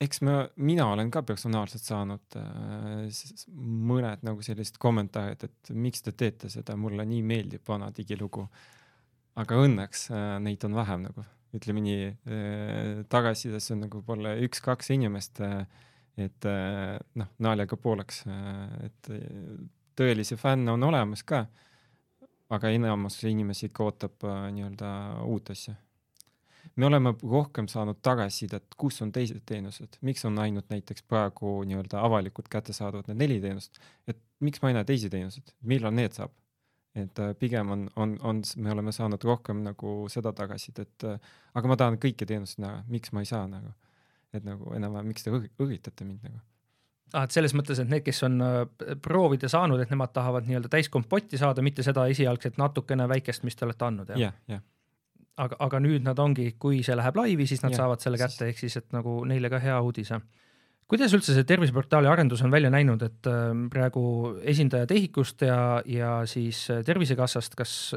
[0.03, 3.21] eks ma, mina olen ka personaalselt saanud äh,
[3.53, 8.47] mõned nagu sellised kommentaarid, et miks te teete seda, mulle nii meeldib vana digilugu.
[9.39, 14.93] aga õnneks äh, neid on vähem nagu, ütleme nii äh,, tagasisides on nagu võib-olla üks-kaks
[14.95, 15.63] inimest äh,
[16.17, 18.23] et äh, noh, naljaga pooleks,
[18.85, 19.09] et
[19.97, 21.45] tõelisi fänne on olemas ka,
[22.53, 24.89] aga enamus inimesi ikka ootab nii-öelda
[25.25, 25.73] uut asja.
[26.75, 32.01] me oleme rohkem saanud tagasisidet, kus on teised teenused, miks on ainult näiteks praegu nii-öelda
[32.05, 36.33] avalikult kättesaadavad need neli teenust, et miks ma ei näe teisi teenuseid, millal need saab?
[36.95, 41.07] Et pigem on, on, on, me oleme saanud rohkem nagu seda tagasisidet,
[41.53, 43.73] aga ma tahan kõiki teenuseid näha, miks ma ei saa nagu
[44.33, 46.39] et nagu enam-vähem, miks te õhitate mind nagu
[47.13, 47.25] ah,.
[47.25, 48.61] et selles mõttes, et need, kes on äh,
[49.03, 53.67] proovida saanud, et nemad tahavad nii-öelda täiskompotti saada, mitte seda esialgset natukene väikest, mis te
[53.67, 54.21] olete andnud, jah?
[54.27, 54.63] jah, jah.
[55.45, 58.49] aga, aga nüüd nad ongi, kui see läheb laivi, siis nad ja, saavad selle kätte,
[58.49, 60.13] ehk siis, et nagu neile ka hea uudis.
[60.91, 64.03] Kuidas üldse see terviseportaali arendus on välja näinud, et äh, praegu
[64.53, 65.57] esindajad EHIK-ust ja,
[65.89, 67.95] ja siis äh, Tervisekassast, kas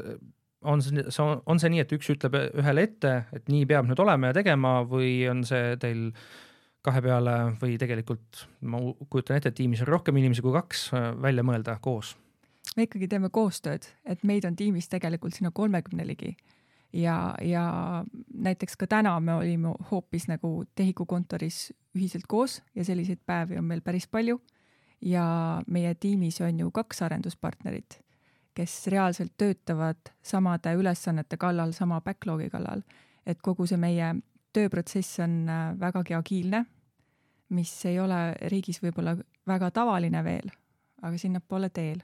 [0.67, 4.31] on see, on see nii, et üks ütleb ühele ette, et nii peab nüüd olema
[4.31, 6.09] ja tegema või on see teil
[6.87, 10.89] kahe peale või tegelikult ma kujutan ette, et tiimis on rohkem inimesi kui kaks,
[11.21, 12.15] välja mõelda koos?
[12.77, 16.35] me ikkagi teeme koostööd, et meid on tiimis tegelikult sinna kolmekümne ligi
[16.93, 23.19] ja, ja näiteks ka täna me olime hoopis nagu TEHIK-u kontoris ühiselt koos ja selliseid
[23.25, 24.41] päevi on meil päris palju.
[25.01, 27.99] ja meie tiimis on ju kaks arenduspartnerit
[28.57, 32.81] kes reaalselt töötavad samade ülesannete kallal, sama backlogi kallal.
[33.25, 34.13] et kogu see meie
[34.55, 36.63] tööprotsess on äh, vägagi agiilne,
[37.49, 38.19] mis ei ole
[38.51, 40.47] riigis võib-olla väga tavaline veel,
[41.03, 41.99] aga sinnapoole teel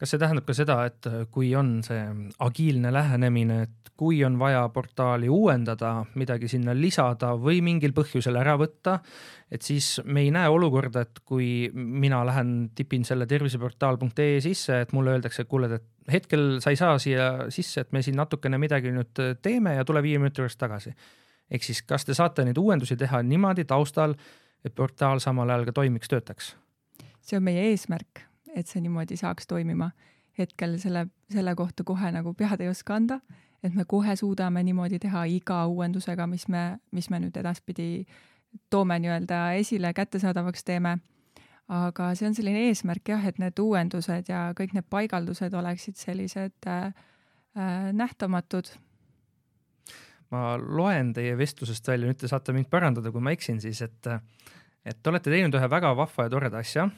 [0.00, 2.00] kas see tähendab ka seda, et äh, kui on see
[2.40, 8.54] agiilne lähenemine, et kui on vaja portaali uuendada, midagi sinna lisada või mingil põhjusel ära
[8.60, 8.96] võtta,
[9.52, 14.94] et siis me ei näe olukorda, et kui mina lähen tipin selle terviseportaal.ee sisse, et
[14.96, 18.60] mulle öeldakse, et kuule, et hetkel sa ei saa siia sisse, et me siin natukene
[18.62, 20.94] midagi nüüd teeme ja tule viie minuti pärast tagasi.
[21.50, 24.16] ehk siis, kas te saate neid uuendusi teha niimoodi taustal,
[24.64, 26.54] et portaal samal ajal ka toimiks, töötaks?
[27.20, 29.90] see on meie eesmärk et see niimoodi saaks toimima.
[30.38, 33.18] hetkel selle, selle kohta kohe nagu pead ei oska anda,
[33.62, 38.06] et me kohe suudame niimoodi teha iga uuendusega, mis me, mis me nüüd edaspidi
[38.70, 40.98] toome nii-öelda esile, kättesaadavaks teeme.
[41.70, 46.66] aga see on selline eesmärk jah, et need uuendused ja kõik need paigaldused oleksid sellised
[46.66, 46.86] äh,
[47.54, 48.72] äh, nähtamatud
[50.30, 54.10] ma loen teie vestlusest välja, nüüd te saate mind parandada, kui ma eksin siis, et
[54.84, 56.88] et te olete teinud ühe väga vahva ja toreda asja,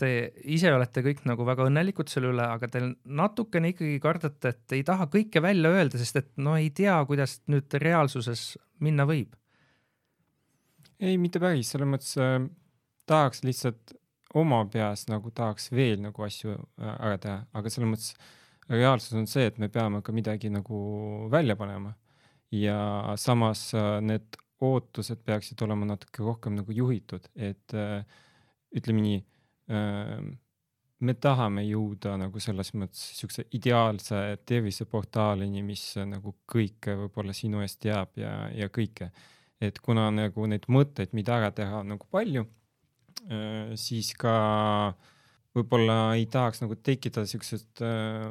[0.00, 0.10] te
[0.44, 4.84] ise olete kõik nagu väga õnnelikud selle üle, aga te natukene ikkagi kardate, et ei
[4.86, 8.54] taha kõike välja öelda, sest et no ei tea, kuidas nüüd reaalsuses
[8.84, 9.34] minna võib.
[11.00, 12.40] ei, mitte päris, selles mõttes äh,
[13.08, 13.96] tahaks lihtsalt
[14.36, 18.34] oma peas nagu tahaks veel nagu asju äh, ära teha, aga selles mõttes
[18.72, 20.80] reaalsus on see, et me peame ka midagi nagu
[21.32, 21.94] välja panema.
[22.54, 28.04] Ja samas äh, need ootused peaksid olema natuke rohkem nagu juhitud, et äh,
[28.76, 29.22] ütleme nii
[29.68, 37.80] me tahame jõuda nagu selles mõttes siukse ideaalse terviseportaalini, mis nagu kõike võib-olla sinu eest
[37.82, 39.10] teab ja, ja kõike.
[39.60, 42.46] et kuna nagu neid mõtteid, mida ära teha on nagu palju,
[43.80, 44.36] siis ka
[45.56, 48.26] võib-olla ei tahaks nagu tekitada siukest äh,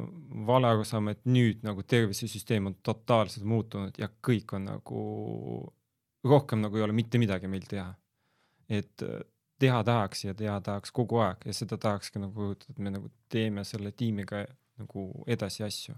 [0.47, 5.05] valearusaama, et nüüd nagu tervisesüsteem on totaalselt muutunud ja kõik on nagu,
[6.25, 7.93] rohkem nagu ei ole mitte midagi meil teha.
[8.69, 9.01] et
[9.65, 13.11] teha tahaks ja teha tahaks kogu aeg ja seda tahaks ka nagu et me nagu
[13.31, 14.45] teeme selle tiimiga
[14.79, 15.95] nagu edasi asju.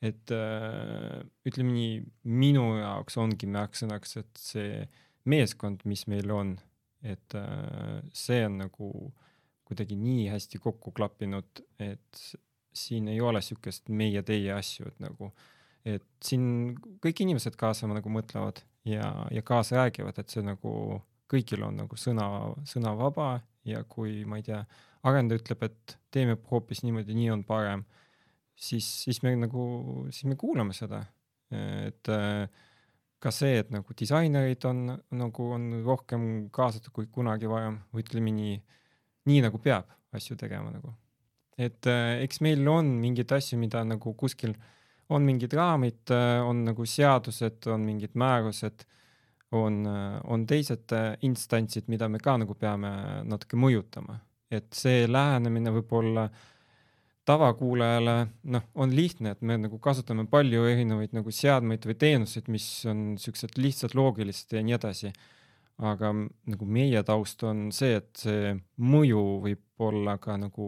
[0.00, 4.78] et äh, ütleme nii, minu jaoks ongi märksõnaks, et see
[5.28, 6.54] meeskond, mis meil on,
[7.04, 8.88] et äh, see on nagu
[9.68, 12.22] kuidagi nii hästi kokku klappinud, et
[12.72, 15.30] siin ei ole siukest meie-teie asju, et nagu,
[15.84, 16.72] et siin
[17.04, 20.72] kõik inimesed kaasa nagu mõtlevad ja, ja kaasa räägivad, et see nagu
[21.30, 22.26] kõigil on nagu sõna,
[22.66, 23.32] sõnavaba
[23.68, 24.60] ja kui ma ei tea,
[25.06, 27.84] arendaja ütleb, et teeme hoopis niimoodi, nii on parem,
[28.58, 29.62] siis, siis me nagu,
[30.12, 31.04] siis me kuulame seda,
[31.50, 32.10] et
[33.20, 34.82] ka see, et nagu disainerid on
[35.16, 38.58] nagu on rohkem kaasatud kui kunagi varem või ütleme nii,
[39.28, 40.94] nii nagu peab asju tegema nagu.
[41.60, 44.54] et eks meil on mingeid asju, mida nagu kuskil
[45.10, 46.12] on mingid raamid,
[46.46, 48.86] on nagu seadused, on mingid määrused,
[49.56, 52.90] on, äh, on teised äh, instantsid, mida me ka nagu peame
[53.28, 56.48] natuke mõjutama, et see lähenemine võib-olla äh,
[57.30, 62.66] tavakuulajale noh, on lihtne, et me nagu kasutame palju erinevaid nagu seadmeid või teenuseid, mis
[62.90, 65.12] on siuksed lihtsad, loogilised ja nii edasi.
[65.80, 70.66] aga nagu meie taust on see, et see mõju võib olla ka nagu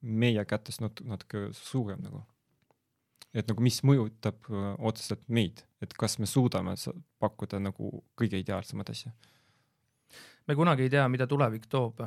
[0.00, 2.24] meie kätes nat-, natuke suurem nagu.
[3.34, 6.74] Et nagu mis mõjutab äh, otseselt meid, et kas me suudame
[7.22, 9.12] pakkuda nagu kõige ideaalsemat asja.
[10.48, 12.02] me kunagi ei tea, mida tulevik toob.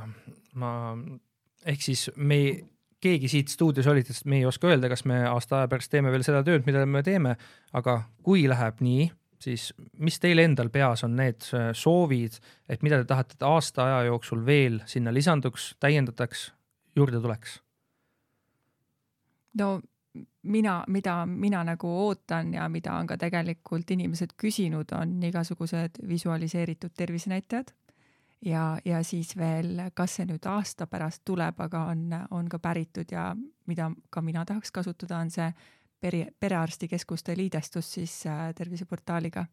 [0.60, 0.72] ma,
[1.66, 2.54] ehk siis me ei
[3.04, 6.24] keegi siit stuudios olitest, me ei oska öelda, kas me aasta aja pärast teeme veel
[6.24, 7.36] seda tööd, mida me teeme,
[7.76, 9.10] aga kui läheb nii,
[9.44, 12.40] siis mis teil endal peas on need äh, soovid,
[12.72, 16.52] et mida te tahate, et aasta aja jooksul veel sinna lisanduks, täiendataks,
[16.96, 17.60] juurde tuleks?
[19.60, 19.76] no
[20.44, 26.94] mina, mida mina nagu ootan ja mida on ka tegelikult inimesed küsinud, on igasugused visualiseeritud
[26.98, 27.74] tervisenäitajad
[28.46, 33.12] ja, ja siis veel, kas see nüüd aasta pärast tuleb, aga on, on ka päritud
[33.12, 33.32] ja
[33.68, 35.50] mida ka mina tahaks kasutada, on see
[36.04, 39.46] peri, perearstikeskuste liidestus siis äh, terviseportaaliga.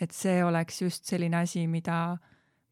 [0.00, 2.16] et see oleks just selline asi, mida,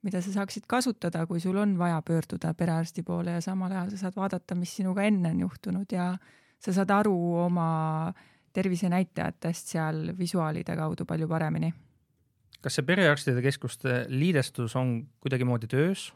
[0.07, 3.97] mida sa saaksid kasutada, kui sul on vaja pöörduda perearsti poole ja samal ajal sa
[4.05, 6.13] saad vaadata, mis sinuga enne on juhtunud ja
[6.61, 7.17] sa saad aru
[7.47, 8.13] oma
[8.57, 11.73] tervisenäitajatest seal visuaalide kaudu palju paremini
[12.67, 16.09] kas see perearstide keskuste liidestus on kuidagimoodi töös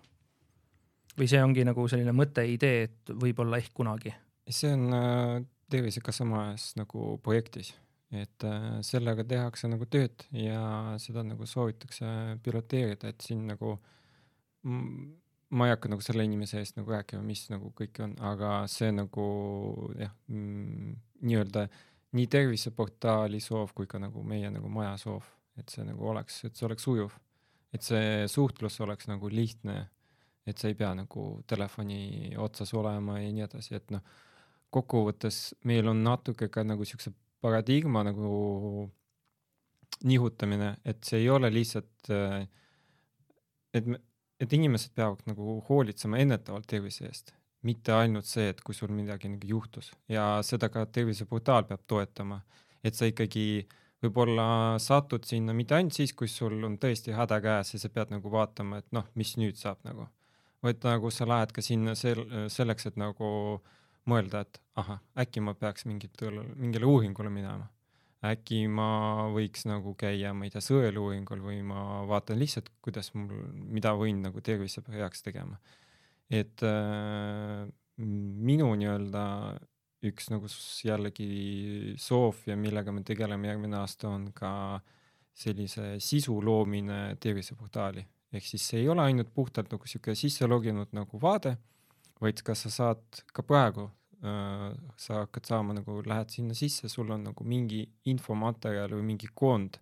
[1.19, 4.15] või see ongi nagu selline mõte, idee, et võib-olla ehk kunagi?
[4.51, 7.69] see on äh, Tervisekassa majas nagu projektis,
[8.11, 13.77] et äh, sellega tehakse nagu tööd ja seda nagu soovitakse piloteerida, et siin nagu
[15.51, 18.91] ma ei hakka nagu selle inimese eest nagu rääkima, mis nagu kõik on, aga see
[18.95, 19.27] nagu
[19.99, 20.95] jah mm,,
[21.27, 21.67] nii-öelda
[22.19, 25.27] nii terviseportaali soov kui ka nagu meie nagu maja soov
[25.61, 27.15] et see nagu oleks, et see oleks sujuv,
[27.75, 29.77] et see suhtlus oleks nagu lihtne,
[30.49, 34.05] et sa ei pea nagu telefoni otsas olema ja nii edasi, et noh,
[34.75, 38.89] kokkuvõttes meil on natuke ka nagu siukse paradigma nagu
[40.07, 42.11] nihutamine, et see ei ole lihtsalt,
[43.75, 44.01] et me,
[44.41, 47.35] et inimesed peavad nagu hoolitsema ennetavalt tervise eest,
[47.67, 52.41] mitte ainult see, et kui sul midagi nagu juhtus ja seda ka terviseportaal peab toetama,
[52.85, 53.67] et sa ikkagi
[54.01, 58.15] võib-olla satud sinna mitte ainult siis, kui sul on tõesti häda käes ja sa pead
[58.15, 60.09] nagu vaatama, et noh, mis nüüd saab nagu,
[60.65, 63.29] vaid nagu sa lähed ka sinna sel-, selleks, et nagu
[64.09, 67.69] mõelda, et ahah, äkki ma peaks mingitele, mingile uuringule minema.
[68.27, 73.33] Äkki ma võiks nagu käia, ma ei tea, sõeluuringul või ma vaatan lihtsalt, kuidas mul,
[73.73, 75.57] mida võin nagu tervise heaks tegema.
[76.31, 77.65] et äh,
[77.97, 79.25] minu nii-öelda
[80.07, 80.49] üks nagu
[80.85, 84.81] jällegi soov ja millega me tegeleme järgmine aasta, on ka
[85.37, 88.05] sellise sisu loomine terviseportaali.
[88.33, 91.57] ehk siis see ei ole ainult puhtalt nagu sihuke sisse loginud nagu vaade,
[92.21, 93.89] vaid ka sa saad ka praegu
[94.21, 99.79] sa hakkad saama nagu, lähed sinna sisse, sul on nagu mingi infomaterjal või mingi koond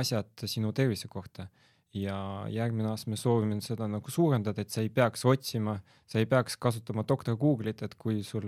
[0.00, 1.48] asjad sinu tervise kohta
[1.96, 6.28] ja järgmine aasta me soovime seda nagu suurendada, et sa ei peaks otsima, sa ei
[6.30, 8.46] peaks kasutama doktor Google'it, et kui sul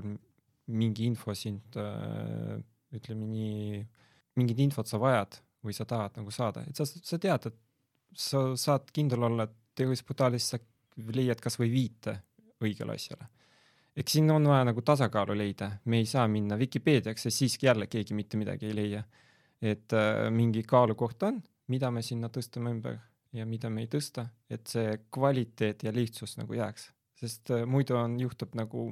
[0.72, 2.60] mingi info sind äh,
[2.94, 3.82] ütleme nii,
[4.38, 8.52] mingit infot sa vajad või sa tahad nagu saada, et sa, sa tead, et sa
[8.58, 10.60] saad kindel olla, et terviseportaalis sa
[11.16, 12.18] leiad kasvõi viite
[12.62, 13.26] õigele asjale.
[13.96, 17.86] Eks siin on vaja nagu tasakaalu leida, me ei saa minna Vikipeediaks, sest siis jälle
[17.86, 19.02] keegi mitte midagi ei leia.
[19.62, 21.36] et äh, mingi kaalukoht on,
[21.70, 22.96] mida me sinna tõstame ümber
[23.32, 26.88] ja mida me ei tõsta, et see kvaliteet ja lihtsus nagu jääks,
[27.20, 28.88] sest äh, muidu on, juhtub nagu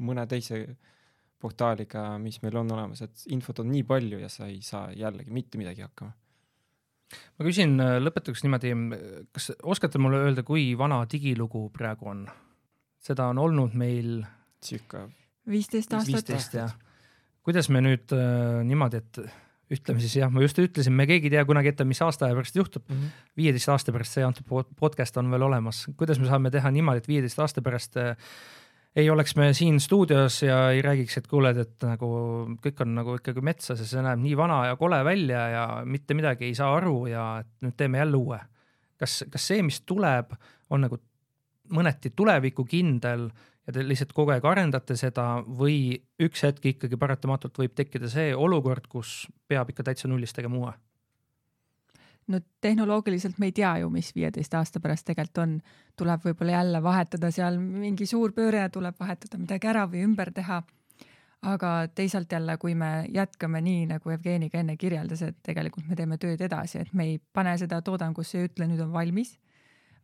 [0.00, 0.64] mõne teise
[1.40, 5.30] portaaliga, mis meil on olemas, et infot on nii palju ja sa ei saa jällegi
[5.30, 6.10] mitte midagi hakkama.
[7.38, 8.74] ma küsin äh, lõpetuseks niimoodi,
[9.30, 12.26] kas oskate mulle öelda, kui vana digilugu praegu on?
[13.00, 14.20] Seda on olnud meil
[14.64, 15.06] circa
[15.50, 16.14] viisteist aastat.
[16.14, 16.74] viisteist jah.
[17.46, 19.22] kuidas me nüüd äh, niimoodi, et
[19.70, 22.36] ütleme siis jah, ma just ütlesin, me keegi ei tea kunagi ette, mis aasta aja
[22.38, 22.86] pärast juhtub.
[22.88, 23.12] Mhm.
[23.38, 23.74] viieteist mm -hmm.
[23.78, 27.38] aasta pärast see antud podcast on veel olemas, kuidas me saame teha niimoodi, et viieteist
[27.38, 28.16] aasta pärast äh,
[28.96, 32.08] ei oleks me siin stuudios ja ei räägiks, et kuuled, et nagu
[32.62, 36.14] kõik on nagu ikkagi metsas ja see näeb nii vana ja kole välja ja mitte
[36.14, 38.40] midagi ei saa aru ja et nüüd teeme jälle uue.
[38.98, 40.34] kas, kas see, mis tuleb,
[40.70, 40.98] on nagu
[41.70, 43.28] mõneti tulevikukindel
[43.66, 48.32] ja te lihtsalt kogu aeg arendate seda või üks hetk ikkagi paratamatult võib tekkida see
[48.34, 50.72] olukord, kus peab ikka täitsa nullist tegema uue?
[52.30, 55.54] no tehnoloogiliselt me ei tea ju, mis viieteist aasta pärast tegelikult on,
[55.98, 60.60] tuleb võib-olla jälle vahetada seal mingi suur pööre tuleb vahetada midagi ära või ümber teha
[61.42, 65.96] aga teisalt jälle, kui me jätkame nii, nagu Jevgeni ka enne kirjeldas, et tegelikult me
[65.96, 69.38] teeme tööd edasi, et me ei pane seda toodangusse ja ütle, nüüd on valmis,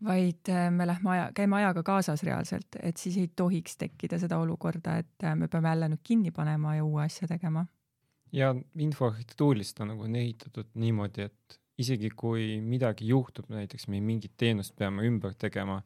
[0.04, 4.38] vaid äh, me lähme aja, käime ajaga kaasas reaalselt, et siis ei tohiks tekkida seda
[4.38, 7.66] olukorda, et äh, me peame jälle nüüd kinni panema ja uue asja tegema.
[8.32, 14.32] ja infoarhitektuuriliselt on nagu on ehitatud niimoodi, et isegi kui midagi juhtub, näiteks me mingit
[14.36, 15.82] teenust peame ümber tegema,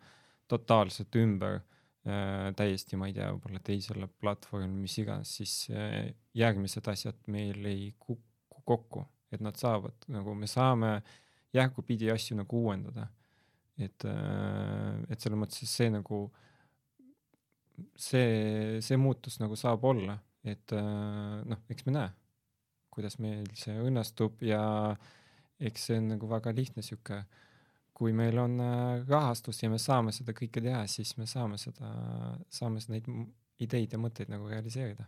[0.48, 1.60] totaalselt ümber
[2.00, 7.66] Äh, täiesti, ma ei tea, võib-olla teisele platvormile, mis iganes, siis äh, järgmised asjad meil
[7.68, 10.94] ei kuku kokku, et nad saavad nagu me saame
[11.52, 13.04] järgupidi asju nagu uuendada.
[13.80, 16.22] Et, äh, et selles mõttes see nagu,
[17.96, 22.12] see, see muutus nagu saab olla, et noh, eks me näe,
[22.92, 24.62] kuidas meil see õnnestub ja
[25.60, 27.40] eks see on nagu väga lihtne sihuke äh,
[28.00, 31.90] kui meil on äh, rahastus ja me saame seda kõike teha, siis me saame seda,
[32.48, 33.08] saame neid
[33.60, 35.04] ideid ja mõtteid nagu realiseerida.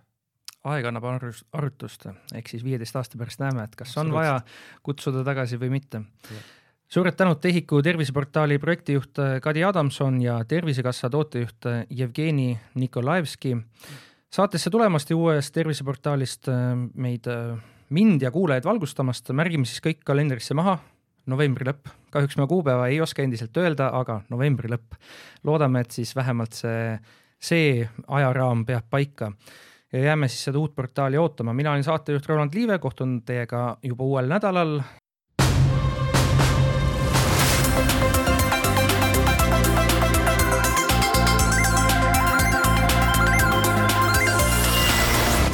[0.69, 2.05] aeg annab arutust,
[2.37, 4.37] ehk siis viieteist aasta pärast näeme, et kas on vaja
[4.87, 6.03] kutsuda tagasi või mitte.
[6.93, 13.57] Suured tänud TEHIK-u terviseportaali projektijuht äh, Kadi Adamson ja Tervisekassa tootejuht äh, Jevgeni Nikolaevski.
[14.33, 16.49] saatesse tulemast ja uuest terviseportaalist
[16.95, 17.27] meid,
[17.89, 20.79] mind ja kuulajaid valgustamast, märgime siis kõik kalendrisse maha
[21.27, 24.97] novembri lõpp, kahjuks ma kuupäeva ei oska endiselt öelda, aga novembri lõpp.
[25.45, 26.97] loodame, et siis vähemalt see,
[27.39, 29.33] see ajaraam peab paika
[29.93, 31.53] ja jääme siis seda uut portaali ootama.
[31.53, 34.81] mina olen saatejuht Roland Liive, kohtun teiega juba uuel nädalal.